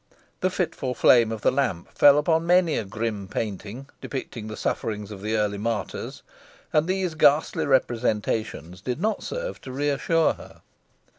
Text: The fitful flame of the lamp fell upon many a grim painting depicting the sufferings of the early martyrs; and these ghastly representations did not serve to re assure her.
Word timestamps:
The 0.39 0.49
fitful 0.49 0.95
flame 0.95 1.31
of 1.31 1.41
the 1.41 1.51
lamp 1.51 1.93
fell 1.95 2.17
upon 2.17 2.47
many 2.47 2.75
a 2.75 2.83
grim 2.85 3.27
painting 3.27 3.87
depicting 4.01 4.47
the 4.47 4.57
sufferings 4.57 5.11
of 5.11 5.21
the 5.21 5.35
early 5.35 5.59
martyrs; 5.59 6.23
and 6.73 6.87
these 6.87 7.13
ghastly 7.13 7.67
representations 7.67 8.81
did 8.81 8.99
not 8.99 9.21
serve 9.21 9.61
to 9.61 9.71
re 9.71 9.89
assure 9.89 10.33
her. 10.33 10.63